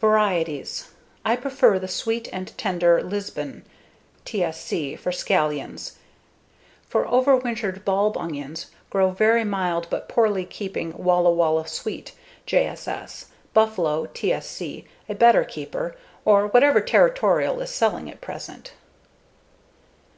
Varieties: 0.00 0.92
I 1.22 1.36
prefer 1.36 1.78
the 1.78 1.86
sweet 1.86 2.30
and 2.32 2.56
tender 2.56 3.02
Lisbon 3.02 3.62
(TSC) 4.24 4.98
for 4.98 5.10
scallions. 5.12 5.96
For 6.88 7.04
overwintered 7.04 7.84
bulb 7.84 8.16
onions, 8.16 8.70
grow 8.88 9.10
very 9.10 9.44
mild 9.44 9.86
but 9.90 10.08
poorly 10.08 10.46
keeping 10.46 10.96
Walla 10.96 11.30
Walla 11.30 11.66
Sweet 11.66 12.12
(JSS), 12.46 13.26
Buffalo 13.52 14.06
(TSC), 14.06 14.86
a 15.10 15.14
better 15.14 15.44
keeper, 15.44 15.94
or 16.24 16.46
whatever 16.46 16.80
Territorial 16.80 17.60
is 17.60 17.68
selling 17.68 18.10
at 18.10 18.22
present. 18.22 18.72